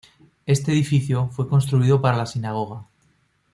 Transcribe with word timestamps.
Este 0.47 0.71
edificio 0.71 1.29
fue 1.29 1.47
construido 1.47 2.01
para 2.01 2.17
la 2.17 2.25
sinagoga. 2.25 2.87